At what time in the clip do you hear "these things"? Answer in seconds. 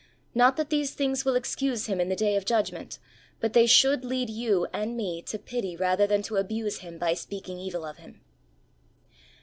0.71-1.25